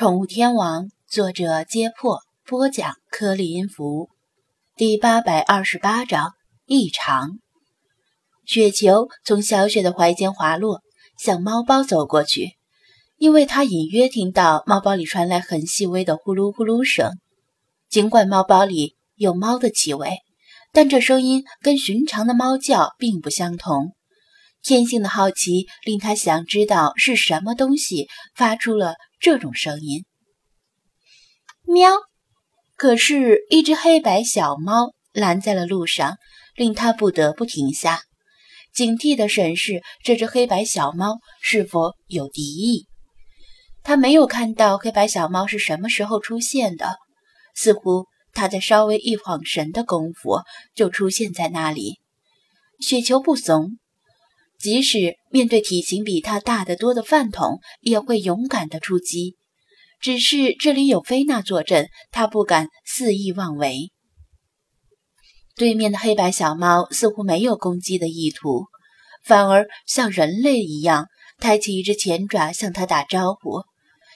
[0.00, 4.08] 宠物天王，作者：揭破，播讲：颗粒音符，
[4.74, 6.32] 第八百二十八章
[6.64, 7.32] 异常。
[8.46, 10.80] 雪球从小雪的怀间滑落，
[11.18, 12.52] 向猫包走过去，
[13.18, 17.18] 因为他隐约听到猫包里传来很细微的呼噜呼噜声。
[17.90, 20.20] 尽管猫包里有猫的气味，
[20.72, 23.92] 但这声音跟寻常的猫叫并不相同。
[24.62, 28.94] 天性的好奇令他想知道是什么东西发出了。
[29.22, 30.06] 这种声音，
[31.66, 31.90] 喵！
[32.74, 36.16] 可是，一只黑白小猫拦在了路上，
[36.56, 38.00] 令他不得不停下，
[38.72, 42.86] 警惕地审视这只黑白小猫是否有敌意。
[43.82, 46.96] 他没有看到黑白小猫是什么时候出现的，
[47.54, 50.40] 似乎他在稍微一晃神的功夫
[50.74, 52.00] 就出现在那里。
[52.80, 53.76] 雪球不怂。
[54.60, 59.36] 即使面对体型比他大得多的饭桶，也会勇敢地出击。
[60.00, 63.90] 只是这里有菲娜坐镇，他不敢肆意妄为。
[65.56, 68.66] 对面的黑白小猫似乎没有攻击的意图，
[69.24, 71.06] 反而像人类一样
[71.38, 73.62] 抬起一只前爪向他打招呼，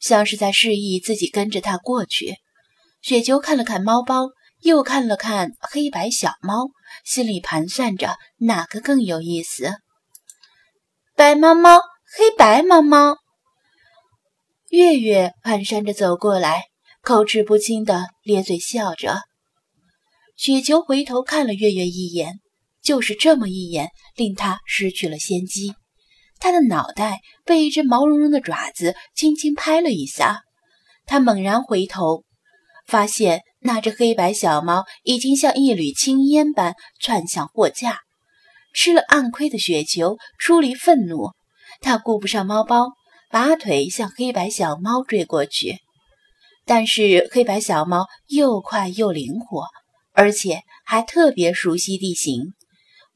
[0.00, 2.34] 像是在示意自己跟着他过去。
[3.02, 4.28] 雪球看了看猫包，
[4.62, 6.70] 又看了看黑白小猫，
[7.04, 9.74] 心里盘算着哪个更有意思。
[11.18, 11.80] 白猫猫，
[12.16, 13.16] 黑白猫猫。
[14.70, 16.66] 月月蹒跚着走过来，
[17.02, 19.18] 口齿不清的咧嘴笑着。
[20.36, 22.34] 雪球回头看了月月一眼，
[22.84, 25.74] 就是这么一眼，令他失去了先机。
[26.38, 30.42] 他的脑袋被一只毛茸茸的爪子轻轻拍了一下，
[31.04, 32.22] 他猛然回头，
[32.86, 38.02] 发现那只黑白小猫已经像一缕青烟般窜向货架。
[38.80, 41.32] 吃了暗亏的雪球出离愤怒，
[41.80, 42.92] 他顾不上猫包，
[43.28, 45.78] 拔腿向黑白小猫追过去。
[46.64, 49.64] 但是黑白小猫又快又灵活，
[50.12, 52.54] 而且还特别熟悉地形，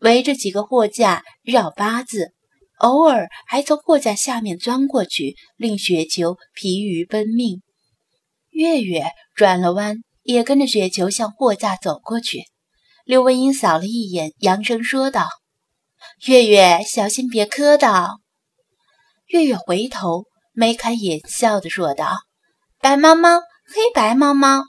[0.01, 2.33] 围着几个货架绕八字，
[2.79, 7.63] 偶尔还从货架下面钻过去，令雪球疲于奔命。
[8.51, 9.05] 月月
[9.37, 12.47] 转了弯，也跟着雪球向货架走过去。
[13.05, 15.29] 刘文英扫了一眼，扬声说道。
[16.25, 18.21] 月月，小心别磕到！
[19.27, 22.17] 月月回头，眉开眼笑的说道
[22.79, 24.63] ：“白猫猫，黑白猫猫。”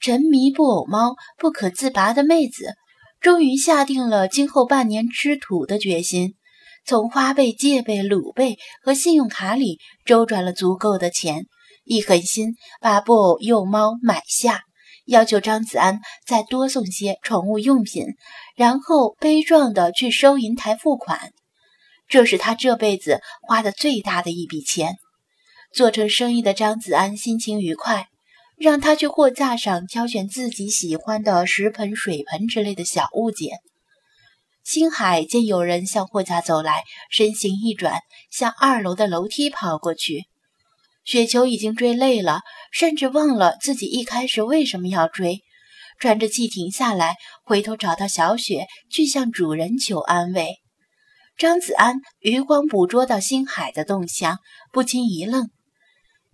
[0.00, 2.72] 沉迷布偶猫不可自拔的妹子，
[3.20, 6.36] 终于下定了今后半年吃土的决心，
[6.86, 11.44] 从花呗、借呗、鲁贝和信用卡里周转了足够的钱，
[11.84, 14.62] 一狠心把布偶幼猫买下。
[15.06, 18.04] 要求张子安再多送些宠物用品，
[18.56, 21.32] 然后悲壮地去收银台付款。
[22.08, 24.96] 这是他这辈子花的最大的一笔钱。
[25.72, 28.06] 做成生意的张子安心情愉快，
[28.56, 33.58] 让他去货架上挑选自己喜欢的食盆、水盆之类的小物件。
[34.64, 38.00] 星海见有人向货架走来，身形一转，
[38.30, 40.24] 向二楼的楼梯跑过去。
[41.06, 42.40] 雪球已经追累了，
[42.72, 45.44] 甚至忘了自己一开始为什么要追，
[46.00, 50.56] 喘着气停下来，回头找到小雪，去向主人求安慰。
[51.38, 54.38] 张子安余光捕捉到星海的动向，
[54.72, 55.48] 不禁一愣，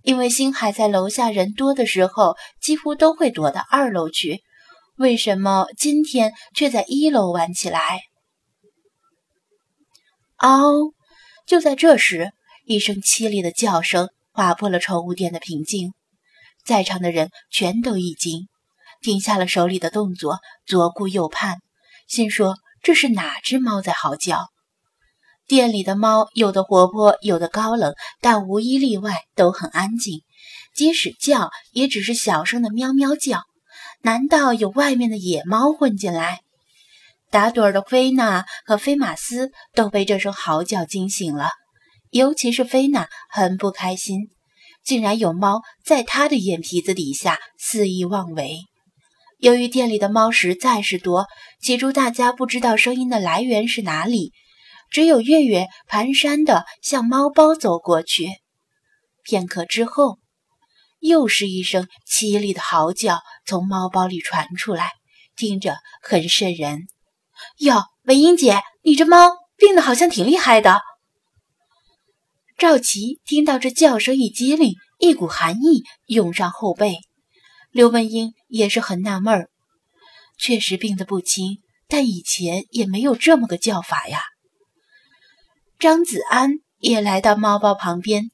[0.03, 4.43] 因为星海在楼下人多的时候几乎都会躲到二楼去，
[4.97, 8.00] 为什么今天却在一楼玩起来？
[10.37, 10.94] 嗷！
[11.47, 12.33] 就在这时，
[12.65, 14.09] 一声凄厉的叫声。
[14.32, 15.93] 划破了宠物店的平静，
[16.65, 18.48] 在场的人全都一惊，
[19.00, 21.59] 停下了手里的动作，左顾右盼，
[22.09, 24.48] 心说这是哪只猫在嚎叫？
[25.47, 30.22] 店里的猫有的活泼，有的高冷，但无一例外都很安静，
[30.75, 33.42] 即使叫，也只是小声的喵喵叫。
[34.03, 36.41] 难道有外面的野猫混进来？
[37.31, 41.50] 打盹的菲娜和菲马斯都被这声嚎叫惊醒了。
[42.12, 44.28] 尤其是菲娜很不开心，
[44.84, 48.59] 竟然有猫在她的眼皮子底下肆意妄为。
[49.38, 51.26] 由于店里的猫实在是多，
[51.62, 54.32] 起初大家不知道声音的来源是哪里，
[54.91, 58.28] 只有月月蹒跚地向猫包走过去。
[59.24, 60.18] 片刻之后，
[61.00, 64.91] 又是一声凄厉的嚎叫从猫包里传出来，
[65.34, 66.80] 听着很瘆人。
[67.60, 70.82] 哟，文英姐，你这猫病得好像挺厉害的。
[72.59, 76.99] 赵琪听到这叫声一激灵，一股寒意涌上后背。
[77.71, 79.51] 刘文英也是很纳闷儿，
[80.39, 81.59] 确实病得不轻，
[81.89, 84.21] 但以前也没有这么个叫法呀。
[85.78, 88.31] 张子安也来到猫包旁边，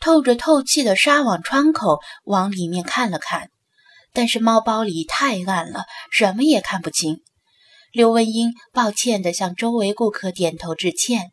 [0.00, 3.50] 透着透气的纱网窗口往里面看了看，
[4.12, 7.20] 但是猫包里太暗了，什么也看不清。
[7.92, 11.32] 刘文英抱歉地向周围顾客点头致歉：“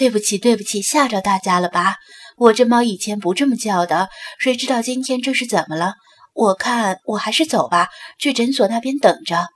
[0.00, 1.96] 对不起，对不起，吓着大家了吧？
[2.38, 4.08] 我这猫以前不这么叫的，
[4.38, 5.92] 谁知道今天这是怎么了？
[6.32, 9.48] 我看我还是走吧，去诊所那边等着。”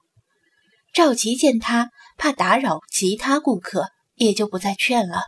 [0.93, 1.89] 赵琪见他
[2.19, 5.23] 怕打扰其他顾客，也就不再劝了。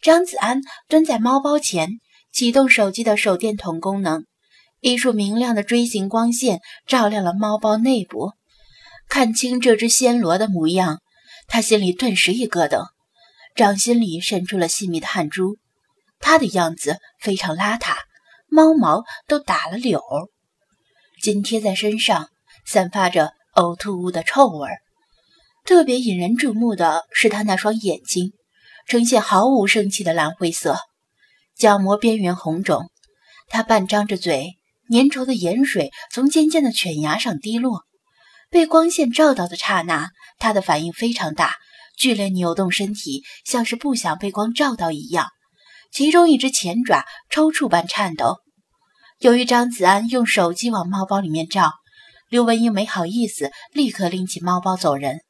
[0.00, 1.98] 张子安蹲在猫包前，
[2.32, 4.26] 启动手机的手电筒功能，
[4.78, 8.34] 一束明亮的锥形光线照亮了猫包内部。
[9.08, 11.00] 看清这只暹罗的模样，
[11.48, 12.86] 他心里顿时一咯噔，
[13.56, 15.56] 掌心里渗出了细密的汗珠。
[16.20, 17.96] 它的样子非常邋遢，
[18.48, 20.00] 猫毛都打了绺，
[21.22, 22.28] 紧贴在身上，
[22.66, 24.68] 散发着呕吐物的臭味。
[25.64, 28.32] 特别引人注目的是它那双眼睛，
[28.86, 30.76] 呈现毫无生气的蓝灰色，
[31.56, 32.90] 角膜边缘红肿。
[33.48, 34.56] 它半张着嘴，
[34.90, 37.84] 粘稠的盐水从尖尖的犬牙上滴落。
[38.48, 41.56] 被光线照到的刹那，他的反应非常大，
[41.96, 45.28] 剧烈扭动身体，像是不想被光照到一样。
[45.90, 48.36] 其中一只前爪抽搐般颤抖。
[49.18, 51.72] 由于张子安用手机往猫包里面照，
[52.28, 55.20] 刘文英没好意思，立刻拎起猫包走人。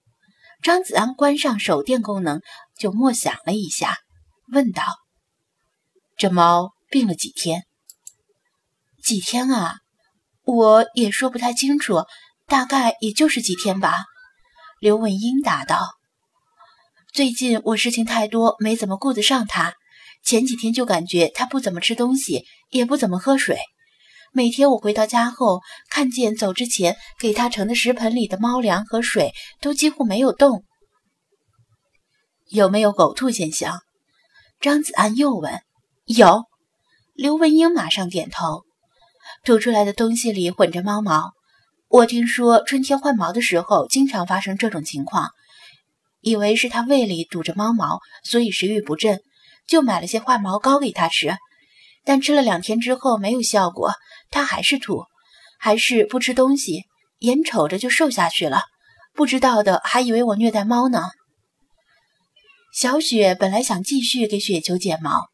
[0.62, 2.40] 张子安关上手电功能，
[2.78, 3.96] 就默想了一下，
[4.52, 4.82] 问道
[6.18, 7.64] ：“这猫病了几天？
[9.02, 9.76] 几天啊？
[10.42, 12.02] 我也说不太清楚。”
[12.48, 14.04] 大概也就是几天吧，
[14.78, 15.95] 刘文英答道。
[17.16, 19.72] 最近我事情太多，没怎么顾得上他。
[20.22, 23.56] 前几天就感觉他不怎么吃东西，也不怎么喝水。
[24.34, 29.32] 每天我回到家后，看见走之前给他盛的食盆里的猫粮和水
[29.62, 30.62] 都几乎没有动。
[32.50, 33.80] 有没有呕吐现象？
[34.60, 35.58] 张子安又问。
[36.04, 36.44] 有。
[37.14, 38.64] 刘文英马上点头。
[39.42, 41.30] 吐出来的东西里混着猫毛。
[41.88, 45.30] 我听说春天换毛的时候经常发生这种情况，
[46.26, 49.20] 以为是他胃里堵着猫毛，所以食欲不振，
[49.68, 51.36] 就买了些化毛膏给他吃。
[52.04, 53.92] 但吃了两天之后没有效果，
[54.32, 55.04] 他还是吐，
[55.60, 56.82] 还是不吃东西，
[57.20, 58.62] 眼瞅着就瘦下去了。
[59.14, 61.04] 不知道的还以为我虐待猫呢。
[62.74, 65.28] 小雪本来想继续给雪球剪毛，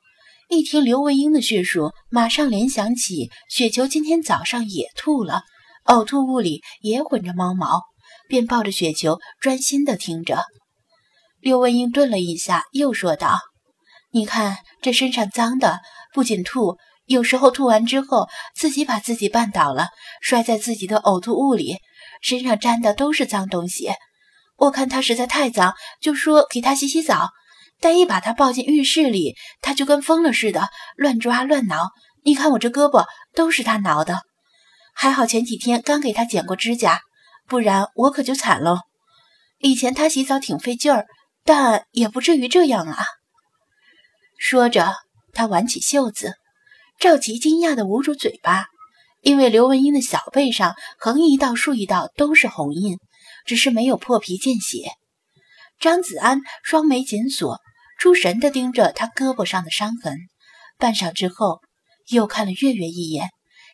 [0.51, 5.41] 一听刘文英的叙述，马上联想起雪球今天早上也吐了。
[5.87, 7.81] 呕吐物里也混着猫毛，
[8.29, 10.45] 便抱着雪球专心地听着。
[11.43, 13.37] 刘文英顿了一下，又说道
[14.15, 15.81] ：“你看这身上脏的，
[16.15, 19.89] 不仅吐，有时候吐完之后自己把自己绊倒了，
[20.21, 21.79] 摔在自己的呕吐物里，
[22.21, 23.91] 身上沾的都是脏东西。
[24.57, 27.31] 我看他实在太脏，就说给他洗洗澡。
[27.81, 31.91] 但一把他抱进浴室里，他就跟疯了似的，乱抓乱挠。
[32.23, 33.05] 你看我这胳膊
[33.35, 34.23] 都是他挠的。”
[34.95, 37.01] 还好前几天刚给他剪过指甲，
[37.49, 38.79] 不然我可就惨喽。
[39.59, 41.07] 以前他洗澡挺费劲儿，
[41.45, 43.05] 但也不至于这样啊。
[44.39, 44.95] 说着，
[45.33, 46.35] 他挽起袖子。
[46.99, 48.67] 赵琪惊讶的捂住嘴巴，
[49.23, 52.99] 因为刘文英的小背上横一道竖一道都是红印，
[53.45, 54.93] 只是没有破皮见血。
[55.81, 57.61] 张子安双眉紧锁，
[57.99, 60.17] 出神地盯着他胳膊上的伤痕，
[60.79, 61.61] 半晌之后，
[62.09, 63.31] 又看了月月一眼。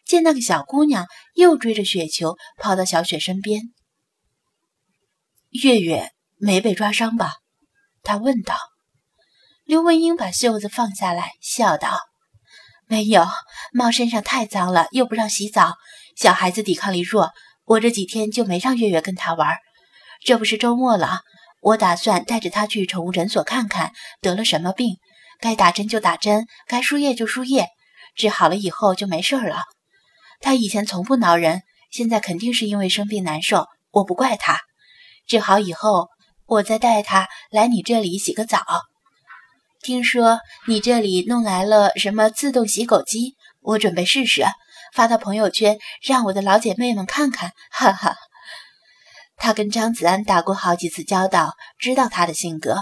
[0.06, 3.60] 见那个小姑娘又追着雪球跑到小雪身边，
[5.50, 7.34] 月月没被抓伤吧？
[8.08, 8.56] 他问道。
[9.66, 12.00] 刘文英把袖子放下来，笑道
[12.88, 13.26] ：“没有，
[13.70, 15.74] 猫身上太脏了，又不让洗澡，
[16.16, 17.32] 小孩子抵抗力弱，
[17.66, 19.58] 我这几天就没让月月跟他玩。
[20.24, 21.20] 这不是周末了，
[21.60, 24.96] 我打算带着他去宠物诊所看看得了什么病，
[25.38, 27.66] 该打针就打针，该输液就输液，
[28.16, 29.64] 治好了以后就没事了。”
[30.40, 31.60] 他以前从不挠人，
[31.90, 33.66] 现在肯定是因为生病难受。
[33.90, 34.60] 我不怪他。
[35.26, 36.08] 治好以后，
[36.48, 38.58] 我再带他来你这里洗个澡。
[39.82, 44.44] 听说你这里弄来了什么自动洗狗机，我准备试试，
[44.94, 47.52] 发到朋友圈，让我的老姐妹们看看。
[47.70, 48.16] 哈哈。
[49.36, 52.78] 他跟张子安打过好几次交道，知道他的性格。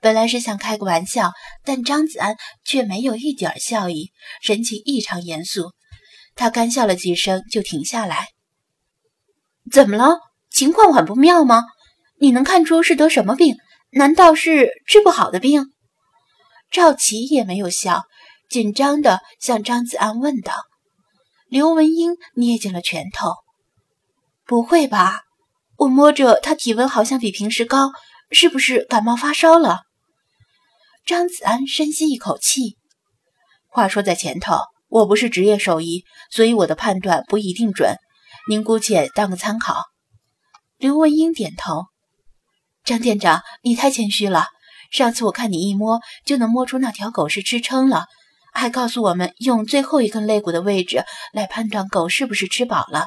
[0.00, 4.10] 本来是想开个玩笑，但张子安却没有一点笑意，
[4.40, 5.72] 神情异常严肃。
[6.34, 8.28] 他干笑了几声，就停下来。
[9.70, 10.18] 怎么了？
[10.50, 11.64] 情况很不妙吗？
[12.20, 13.56] 你能看出是得什么病？
[13.92, 15.64] 难道是治不好的病？
[16.70, 18.02] 赵琪也没有笑，
[18.50, 20.52] 紧张的向张子安问道。
[21.48, 23.32] 刘文英捏紧了拳头。
[24.44, 25.22] 不会吧？
[25.78, 27.90] 我摸着他体温好像比平时高，
[28.30, 29.80] 是不是感冒发烧了？
[31.06, 32.76] 张子安深吸一口气。
[33.66, 34.58] 话说在前头。
[34.90, 37.94] 我不是职业兽医，所以我的判断不一定准，
[38.48, 39.84] 您姑且当个参考。
[40.78, 41.84] 刘文英点头。
[42.90, 44.46] 张店长，你太谦虚了。
[44.90, 48.06] 上次我看你一摸就能摸出那条狗是吃撑了，
[48.52, 53.06] 还告诉我们用最后一根肋骨的位置来判断狗是不是吃饱了。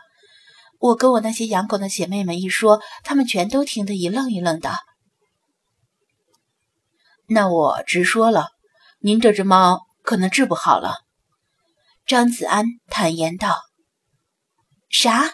[0.79, 4.79] 我跟我那些养狗的姐妹们一说，她们全都听得一愣一愣的。
[7.27, 8.51] 那我直说了，
[8.99, 10.95] 您这只猫可能治不好了。
[12.05, 13.59] 张子安坦言道。
[14.89, 15.33] 啥？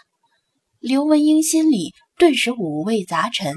[0.80, 3.54] 刘文英心里顿时五味杂陈。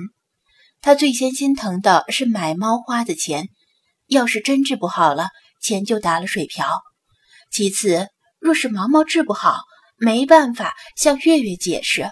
[0.83, 3.47] 他最先心疼的是买猫花的钱，
[4.07, 5.29] 要是真治不好了，
[5.61, 6.81] 钱就打了水漂。
[7.49, 9.61] 其次，若是毛毛治不好，
[9.95, 12.11] 没办法向月月解释，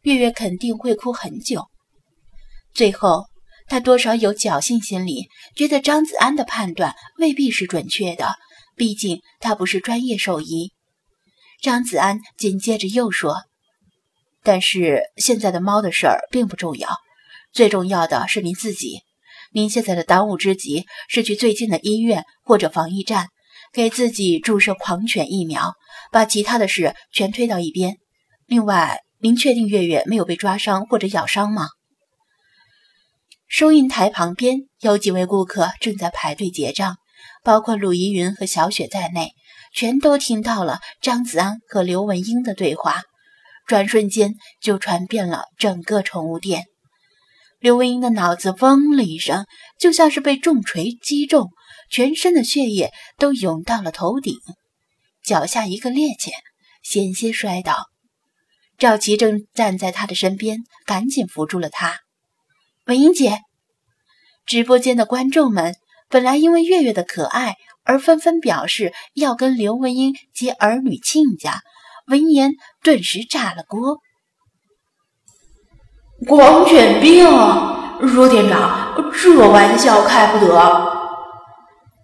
[0.00, 1.66] 月月肯定会哭很久。
[2.72, 3.26] 最后，
[3.68, 8.34] 他多少有侥幸心理，觉得张子安的判断未必是准确的，
[8.76, 10.72] 毕竟他不是专业兽医。
[11.60, 13.42] 张子安紧接着又说
[14.42, 16.88] ：“但是现在的猫的事儿并不重要。”
[17.52, 19.00] 最重要的是您自己，
[19.52, 23.28] 您现在的当务之急是去最近的医院或者防疫站，
[23.72, 25.74] 给自己注射狂犬疫苗，
[26.12, 27.96] 把其他的事全推到一边。
[28.46, 31.68] 另外，您确定月月没有被抓伤或者咬伤吗？
[33.48, 36.96] 收银台旁边有几位顾客正在排队结账，
[37.42, 39.32] 包括鲁依云和小雪在内，
[39.72, 43.02] 全都听到了张子安和刘文英的对话，
[43.66, 46.64] 转瞬间就传遍了整个宠物店。
[47.66, 49.44] 刘文英的脑子嗡了一声，
[49.76, 51.50] 就像是被重锤击中，
[51.90, 54.36] 全身的血液都涌到了头顶，
[55.24, 56.30] 脚下一个趔趄，
[56.84, 57.88] 险些摔倒。
[58.78, 61.98] 赵琪正站在他的身边，赶紧扶住了他。
[62.84, 63.40] 文英姐，
[64.44, 65.74] 直播间的观众们
[66.08, 71.62] 本来因为月月的可爱而纷纷表示要跟刘文英结儿女亲家，
[72.06, 72.52] 闻言
[72.84, 73.98] 顿时炸了锅。
[76.24, 77.28] 狂犬病，
[78.00, 80.96] 若店长，这玩笑开不得。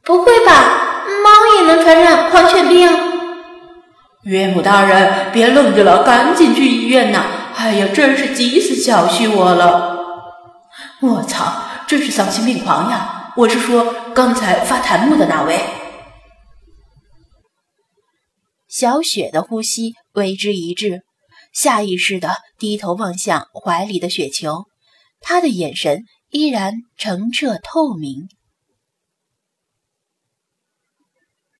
[0.04, 2.90] 不会吧，猫也能传染狂犬病？
[4.25, 7.25] 岳母大人，别愣着了，赶紧去医院呐！
[7.57, 9.99] 哎呀，真是急死小旭我了。
[11.00, 11.45] 我操，
[11.87, 13.33] 真是丧心病狂呀！
[13.37, 15.59] 我是说，刚才发弹幕的那位。
[18.69, 21.02] 小雪的呼吸为之一滞。
[21.53, 24.65] 下意识地低头望向怀里的雪球，
[25.21, 28.29] 他的眼神依然澄澈透明。